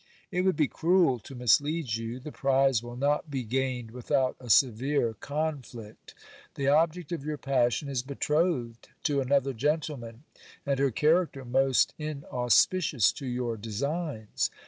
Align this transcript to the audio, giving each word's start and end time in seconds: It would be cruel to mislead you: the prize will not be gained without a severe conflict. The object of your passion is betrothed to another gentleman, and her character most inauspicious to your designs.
It 0.31 0.41
would 0.41 0.55
be 0.55 0.67
cruel 0.67 1.19
to 1.19 1.35
mislead 1.35 1.93
you: 1.93 2.19
the 2.19 2.31
prize 2.31 2.81
will 2.81 2.95
not 2.95 3.29
be 3.29 3.43
gained 3.43 3.91
without 3.91 4.35
a 4.39 4.49
severe 4.49 5.13
conflict. 5.13 6.15
The 6.55 6.69
object 6.69 7.11
of 7.11 7.23
your 7.23 7.37
passion 7.37 7.87
is 7.87 8.01
betrothed 8.01 8.89
to 9.03 9.21
another 9.21 9.53
gentleman, 9.53 10.23
and 10.65 10.79
her 10.79 10.89
character 10.89 11.45
most 11.45 11.93
inauspicious 11.99 13.11
to 13.11 13.27
your 13.27 13.57
designs. 13.57 14.49